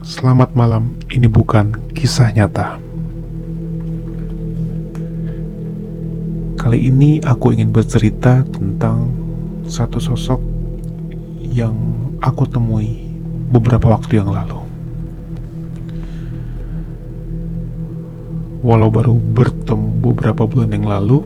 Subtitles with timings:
[0.00, 2.80] Selamat malam, ini bukan kisah nyata.
[6.56, 9.12] Kali ini aku ingin bercerita tentang
[9.68, 10.40] satu sosok
[11.52, 11.76] yang
[12.24, 13.12] aku temui
[13.52, 14.64] beberapa waktu yang lalu.
[18.64, 21.20] Walau baru bertemu beberapa bulan yang lalu,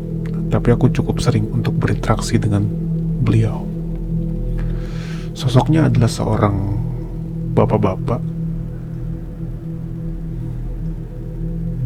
[0.51, 2.67] tapi aku cukup sering untuk berinteraksi dengan
[3.23, 3.63] beliau.
[5.31, 6.59] Sosoknya adalah seorang
[7.55, 8.34] bapak-bapak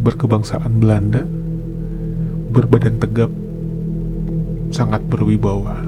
[0.08, 1.20] berkebangsaan Belanda,
[2.48, 3.28] berbadan tegap,
[4.72, 5.84] sangat berwibawa.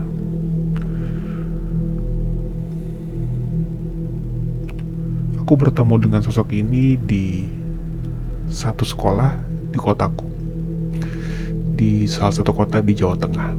[5.40, 7.48] Aku bertemu dengan sosok ini di
[8.52, 9.40] satu sekolah
[9.72, 10.28] di kotaku,
[11.80, 13.50] di salah satu kota di Jawa Tengah.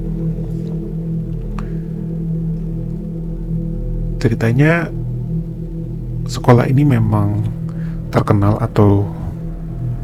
[4.22, 4.94] Ceritanya,
[6.30, 7.42] sekolah ini memang
[8.14, 9.21] terkenal atau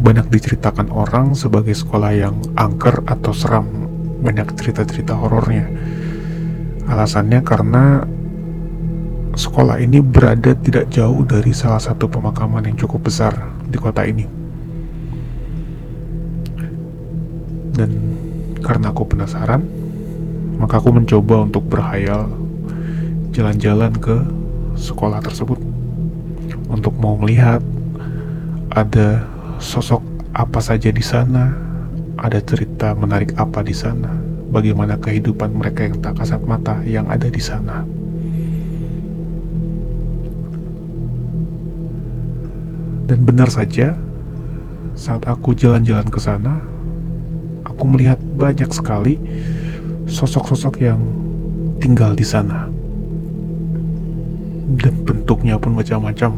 [0.07, 3.67] banyak diceritakan orang sebagai sekolah yang angker atau seram.
[4.23, 5.67] Banyak cerita-cerita horornya.
[6.87, 8.07] Alasannya karena
[9.35, 13.35] sekolah ini berada tidak jauh dari salah satu pemakaman yang cukup besar
[13.67, 14.23] di kota ini.
[17.75, 17.91] Dan
[18.63, 19.59] karena aku penasaran
[20.55, 22.31] maka aku mencoba untuk berhayal
[23.35, 24.23] jalan-jalan ke
[24.79, 25.59] sekolah tersebut.
[26.71, 27.59] Untuk mau melihat
[28.71, 30.01] ada sosok
[30.33, 31.53] apa saja di sana,
[32.17, 34.09] ada cerita menarik apa di sana,
[34.49, 37.85] bagaimana kehidupan mereka yang tak kasat mata yang ada di sana.
[43.07, 43.95] Dan benar saja,
[44.97, 46.59] saat aku jalan-jalan ke sana,
[47.63, 49.15] aku melihat banyak sekali
[50.09, 50.99] sosok-sosok yang
[51.77, 52.67] tinggal di sana
[54.75, 56.35] dan bentuknya pun macam-macam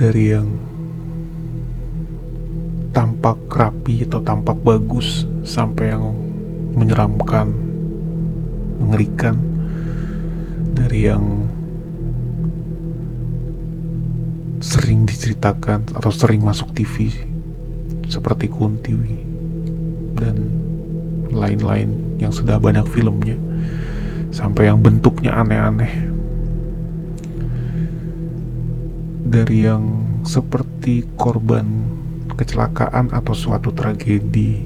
[0.00, 0.48] dari yang
[2.96, 6.16] tampak rapi atau tampak bagus sampai yang
[6.72, 7.52] menyeramkan
[8.80, 9.36] mengerikan.
[10.72, 11.44] Dari yang
[14.64, 17.12] sering diceritakan atau sering masuk TV
[18.08, 18.96] seperti Kunti
[20.16, 20.36] dan
[21.28, 23.36] lain-lain yang sudah banyak filmnya
[24.32, 26.09] sampai yang bentuknya aneh-aneh
[29.30, 29.86] dari yang
[30.26, 31.86] seperti korban
[32.34, 34.58] kecelakaan atau suatu tragedi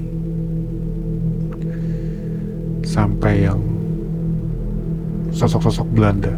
[2.81, 3.61] sampai yang
[5.29, 6.33] sosok-sosok Belanda.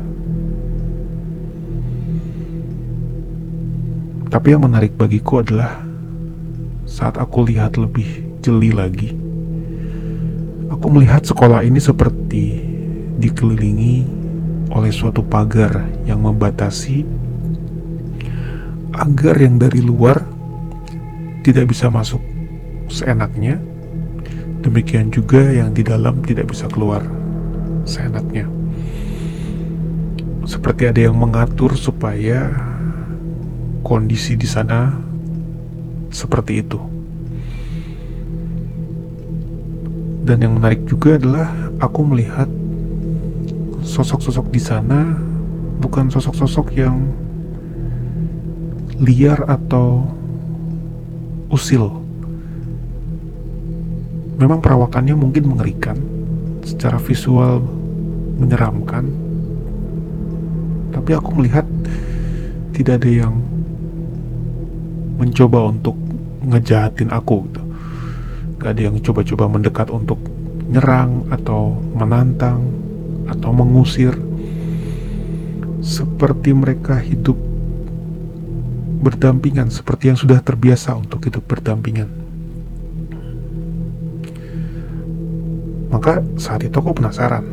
[4.28, 5.80] Tapi yang menarik bagiku adalah
[6.84, 9.28] saat aku lihat lebih jeli lagi
[10.78, 12.62] aku melihat sekolah ini seperti
[13.18, 14.06] dikelilingi
[14.72, 17.02] oleh suatu pagar yang membatasi
[18.96, 20.24] agar yang dari luar
[21.44, 22.20] tidak bisa masuk
[22.88, 23.60] seenaknya.
[24.64, 27.04] Demikian juga yang di dalam tidak bisa keluar
[27.88, 28.48] seenaknya.
[30.48, 32.52] Seperti ada yang mengatur supaya
[33.84, 34.92] kondisi di sana
[36.12, 36.80] seperti itu.
[40.28, 41.48] Dan yang menarik juga adalah
[41.80, 42.52] aku melihat
[43.88, 45.16] sosok-sosok di sana
[45.80, 47.00] bukan sosok-sosok yang
[48.98, 50.02] liar atau
[51.54, 51.86] usil.
[54.38, 55.98] Memang perawakannya mungkin mengerikan,
[56.62, 57.62] secara visual
[58.38, 59.10] menyeramkan,
[60.94, 61.66] tapi aku melihat
[62.74, 63.34] tidak ada yang
[65.18, 65.98] mencoba untuk
[66.46, 67.62] ngejahatin aku gitu.
[68.62, 70.22] Gak ada yang coba-coba mendekat untuk
[70.70, 72.62] nyerang atau menantang
[73.26, 74.14] atau mengusir
[75.82, 77.38] seperti mereka hidup
[78.98, 82.10] berdampingan seperti yang sudah terbiasa untuk hidup berdampingan.
[85.94, 87.46] Maka saat itu aku penasaran.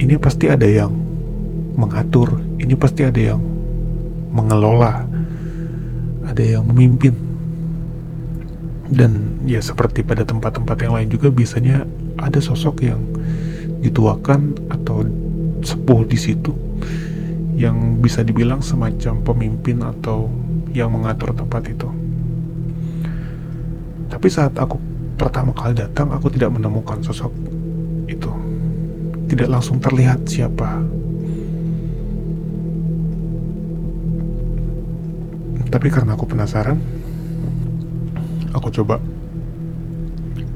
[0.00, 0.90] Ini pasti ada yang
[1.76, 3.40] mengatur, ini pasti ada yang
[4.32, 5.04] mengelola,
[6.24, 7.12] ada yang memimpin.
[8.90, 11.86] Dan ya seperti pada tempat-tempat yang lain juga biasanya
[12.18, 12.98] ada sosok yang
[13.80, 15.06] dituakan atau
[15.60, 16.52] sepuh di situ
[17.60, 20.32] yang bisa dibilang semacam pemimpin atau
[20.70, 21.88] yang mengatur tempat itu.
[24.10, 24.78] Tapi saat aku
[25.18, 27.30] pertama kali datang, aku tidak menemukan sosok
[28.10, 28.30] itu.
[29.30, 30.82] Tidak langsung terlihat siapa.
[35.70, 36.82] Tapi karena aku penasaran,
[38.50, 38.98] aku coba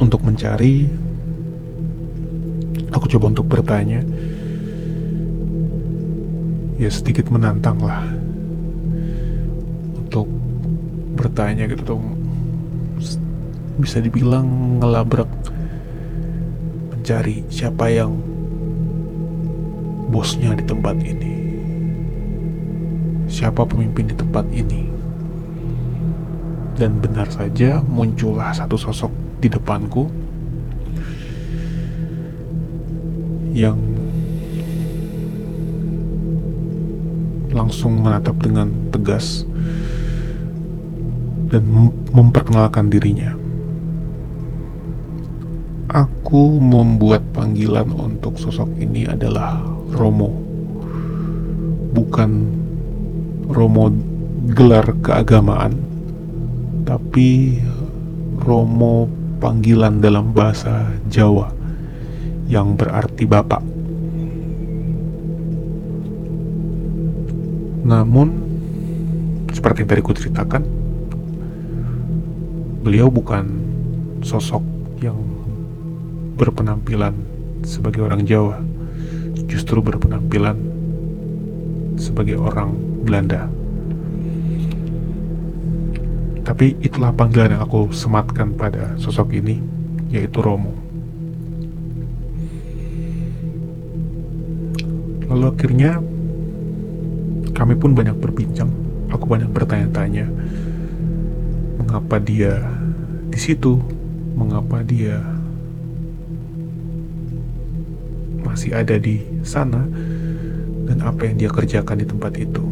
[0.03, 0.91] untuk mencari,
[2.91, 4.03] aku coba untuk bertanya,
[6.75, 8.03] ya sedikit menantang lah
[11.25, 12.01] bertanya gitu tuh
[13.81, 14.45] bisa dibilang
[14.77, 15.27] ngelabrak
[16.93, 18.13] mencari siapa yang
[20.13, 21.33] bosnya di tempat ini.
[23.25, 24.85] Siapa pemimpin di tempat ini.
[26.77, 29.11] Dan benar saja muncullah satu sosok
[29.41, 30.07] di depanku
[33.57, 33.81] yang
[37.55, 39.47] langsung menatap dengan tegas
[41.55, 41.63] dan
[42.11, 43.31] memperkenalkan dirinya.
[45.95, 49.63] Aku membuat panggilan untuk sosok ini adalah
[49.95, 50.35] Romo,
[51.95, 52.51] bukan
[53.47, 53.95] Romo
[54.51, 55.79] gelar keagamaan,
[56.83, 57.63] tapi
[58.43, 59.07] Romo
[59.39, 61.55] panggilan dalam bahasa Jawa
[62.51, 63.63] yang berarti bapak.
[67.87, 68.29] Namun,
[69.55, 70.84] seperti yang tadi ku ceritakan,
[72.85, 73.49] beliau bukan
[74.21, 74.61] sosok
[75.01, 75.17] yang
[76.37, 77.17] berpenampilan
[77.65, 78.61] sebagai orang Jawa,
[79.49, 80.53] justru berpenampilan
[81.97, 82.77] sebagai orang
[83.09, 83.49] Belanda.
[86.45, 89.65] Tapi itulah panggilan yang aku sematkan pada sosok ini,
[90.13, 90.77] yaitu Romo.
[95.33, 96.05] Lalu akhirnya
[97.57, 98.69] kami pun banyak berbincang.
[99.09, 100.29] Aku banyak bertanya-tanya
[101.95, 102.59] mengapa dia
[103.31, 103.79] di situ,
[104.35, 105.23] mengapa dia
[108.43, 109.87] masih ada di sana,
[110.91, 112.67] dan apa yang dia kerjakan di tempat itu.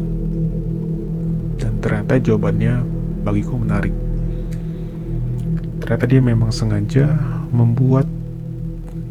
[1.55, 2.83] Dan ternyata jawabannya
[3.23, 3.95] bagiku menarik.
[5.79, 7.07] Ternyata dia memang sengaja
[7.47, 8.03] membuat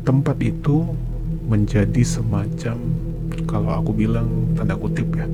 [0.05, 0.93] tempat itu
[1.49, 2.77] menjadi semacam
[3.49, 4.29] kalau aku bilang
[4.61, 5.25] tanda kutip ya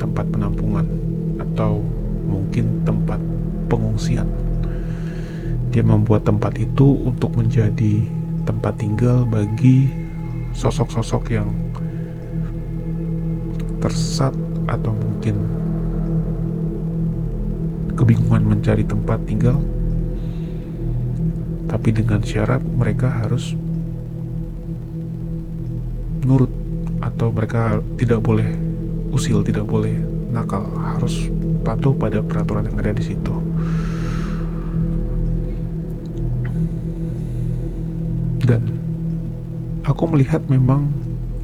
[0.00, 0.88] tempat penampungan
[1.36, 1.84] atau
[2.24, 3.20] mungkin tempat
[3.68, 4.26] pengungsian.
[5.70, 8.06] Dia membuat tempat itu untuk menjadi
[8.46, 9.90] tempat tinggal bagi
[10.54, 11.50] sosok-sosok yang
[13.82, 14.32] tersesat
[14.70, 15.36] atau mungkin
[17.98, 19.58] kebingungan mencari tempat tinggal.
[21.64, 23.58] Tapi dengan syarat mereka harus
[26.24, 26.48] nurut
[27.04, 28.48] atau mereka tidak boleh
[29.12, 29.94] usil tidak boleh
[30.32, 31.30] nakal harus
[31.64, 33.34] patuh pada peraturan yang ada di situ.
[38.44, 38.60] Dan
[39.88, 40.92] aku melihat memang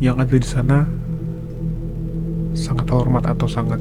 [0.04, 0.84] yang ada di sana
[2.52, 3.80] sangat hormat atau sangat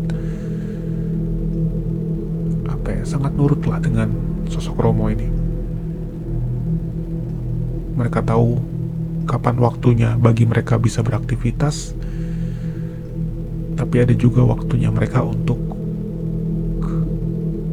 [2.72, 4.08] apa ya sangat nurut lah dengan
[4.48, 5.28] sosok Romo ini.
[8.00, 8.56] Mereka tahu
[9.28, 11.94] kapan waktunya bagi mereka bisa beraktivitas
[13.78, 15.69] tapi ada juga waktunya mereka untuk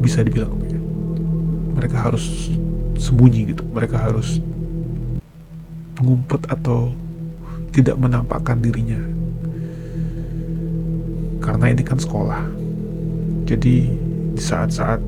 [0.07, 0.55] bisa dibilang
[1.75, 2.55] mereka harus
[2.97, 3.67] sembunyi gitu.
[3.75, 4.39] Mereka harus
[6.01, 6.95] ngumpet atau
[7.75, 9.03] tidak menampakkan dirinya.
[11.43, 12.41] Karena ini kan sekolah.
[13.47, 13.91] Jadi
[14.37, 14.99] di saat-saat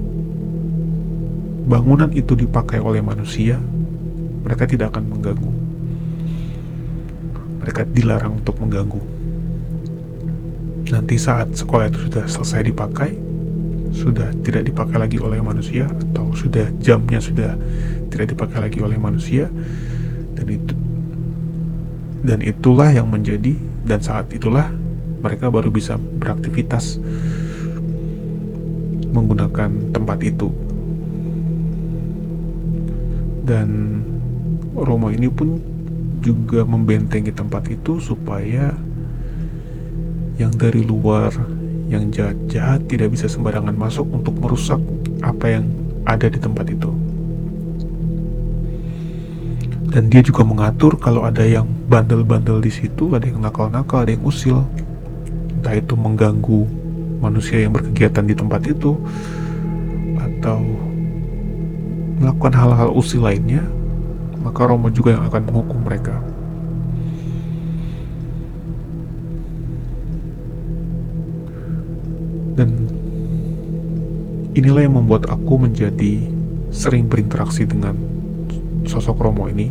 [1.68, 3.60] bangunan itu dipakai oleh manusia
[4.42, 5.52] mereka tidak akan mengganggu.
[7.64, 9.02] Mereka dilarang untuk mengganggu.
[10.88, 13.27] Nanti saat sekolah itu sudah selesai dipakai
[13.92, 17.56] sudah tidak dipakai lagi oleh manusia atau sudah jamnya sudah
[18.12, 19.48] tidak dipakai lagi oleh manusia
[20.36, 20.74] dan itu
[22.22, 23.54] dan itulah yang menjadi
[23.86, 24.68] dan saat itulah
[25.18, 26.98] mereka baru bisa beraktivitas
[29.10, 30.52] menggunakan tempat itu.
[33.48, 34.00] Dan
[34.76, 35.56] Romo ini pun
[36.20, 38.76] juga membentengi tempat itu supaya
[40.36, 41.32] yang dari luar
[41.88, 44.78] yang jahat-jahat tidak bisa sembarangan masuk untuk merusak
[45.24, 45.64] apa yang
[46.04, 46.92] ada di tempat itu.
[49.88, 54.20] Dan dia juga mengatur kalau ada yang bandel-bandel di situ, ada yang nakal-nakal, ada yang
[54.20, 54.60] usil,
[55.58, 56.68] entah itu mengganggu
[57.24, 59.00] manusia yang berkegiatan di tempat itu
[60.20, 60.60] atau
[62.20, 63.64] melakukan hal-hal usil lainnya,
[64.44, 66.20] maka Romo juga yang akan menghukum mereka.
[74.58, 76.18] Inilah yang membuat aku menjadi
[76.74, 77.94] sering berinteraksi dengan
[78.82, 79.70] sosok Romo ini.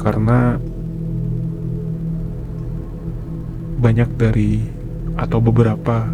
[0.00, 0.56] Karena
[3.80, 4.64] banyak dari
[5.20, 6.08] atau beberapa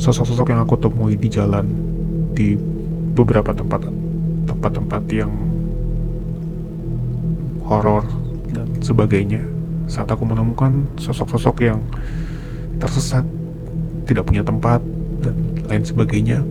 [0.00, 1.68] sosok-sosok yang aku temui di jalan
[2.32, 2.56] di
[3.12, 3.84] beberapa tempat
[4.48, 5.32] tempat-tempat yang
[7.68, 8.08] horor
[8.56, 9.44] dan sebagainya
[9.92, 11.80] saat aku menemukan sosok-sosok yang
[12.80, 13.24] tersesat,
[14.08, 14.80] tidak punya tempat,
[15.22, 15.36] dan
[15.72, 16.44] lain sebagainya.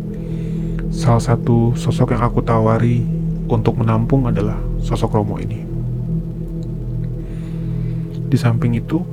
[0.90, 3.06] Salah satu sosok yang aku tawari
[3.46, 5.62] untuk menampung adalah sosok Romo ini.
[8.28, 9.06] Di samping itu,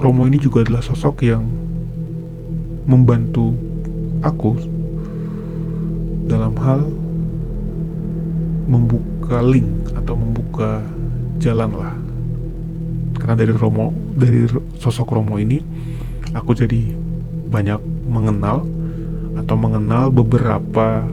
[0.00, 1.44] Romo ini juga adalah sosok yang
[2.88, 3.52] membantu
[4.24, 4.56] aku
[6.26, 6.80] dalam hal
[8.64, 10.80] membuka link atau membuka
[11.42, 11.94] jalan lah
[13.18, 14.46] karena dari Romo dari
[14.78, 15.62] sosok Romo ini
[16.34, 16.90] aku jadi
[17.50, 17.78] banyak
[18.08, 18.64] mengenal
[19.38, 21.06] atau mengenal beberapa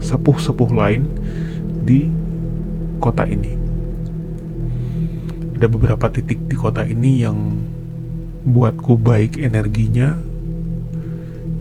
[0.00, 1.08] sepuh-sepuh lain
[1.86, 2.10] di
[3.00, 3.56] kota ini
[5.56, 7.36] ada beberapa titik di kota ini yang
[8.44, 10.14] buatku baik energinya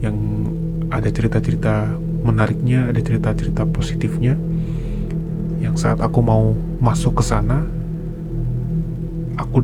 [0.04, 0.16] yang
[0.92, 4.36] ada cerita-cerita menariknya ada cerita-cerita positifnya
[5.64, 7.64] yang saat aku mau masuk ke sana
[9.36, 9.64] aku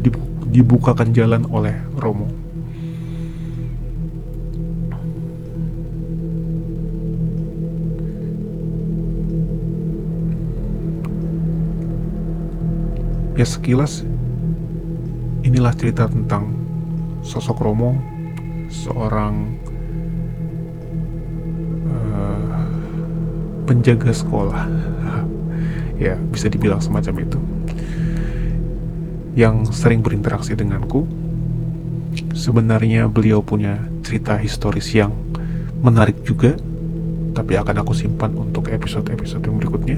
[0.51, 2.40] dibukakan jalan oleh Romo.
[13.41, 14.05] Ya sekilas
[15.41, 16.53] inilah cerita tentang
[17.25, 17.97] sosok Romo,
[18.69, 19.57] seorang
[21.89, 22.61] uh,
[23.65, 24.69] penjaga sekolah.
[26.05, 27.41] ya, bisa dibilang semacam itu
[29.33, 31.09] yang sering berinteraksi denganku.
[32.37, 35.17] Sebenarnya beliau punya cerita historis yang
[35.81, 36.53] menarik juga,
[37.33, 39.97] tapi akan aku simpan untuk episode-episode yang berikutnya.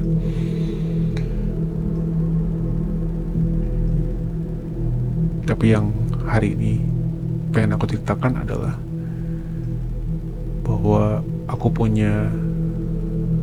[5.43, 5.91] Tapi yang
[6.23, 6.79] hari ini
[7.51, 8.79] pengen aku ceritakan adalah
[10.63, 11.19] bahwa
[11.51, 12.31] aku punya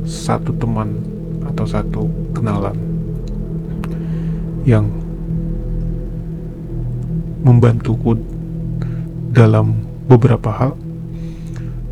[0.08, 0.96] satu teman
[1.44, 2.74] atau satu kenalan
[4.64, 4.88] yang
[7.44, 8.16] membantuku
[9.32, 9.72] dalam
[10.08, 10.72] beberapa hal,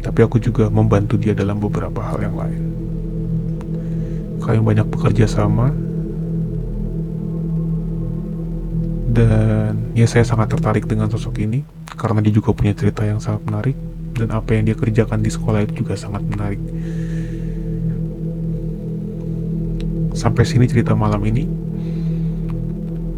[0.04, 2.62] tapi aku juga membantu dia dalam beberapa hal yang lain.
[4.40, 5.72] Kami banyak bekerja sama,
[9.18, 11.66] dan ya saya sangat tertarik dengan sosok ini
[11.98, 13.75] karena dia juga punya cerita yang sangat menarik
[14.14, 16.62] dan apa yang dia kerjakan di sekolah itu juga sangat menarik.
[20.14, 21.50] Sampai sini cerita malam ini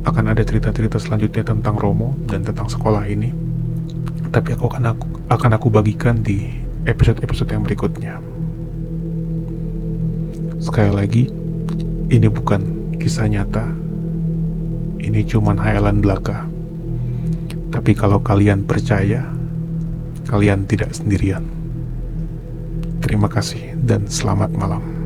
[0.08, 3.28] akan ada cerita-cerita selanjutnya tentang Romo dan tentang sekolah ini.
[4.32, 6.48] Tapi aku akan aku akan aku bagikan di
[6.88, 8.16] episode-episode yang berikutnya.
[10.60, 11.28] Sekali lagi,
[12.08, 13.79] ini bukan kisah nyata.
[15.00, 16.44] Ini cuma hayalan belaka.
[17.72, 19.24] Tapi kalau kalian percaya,
[20.28, 21.42] kalian tidak sendirian.
[23.00, 24.99] Terima kasih dan selamat malam.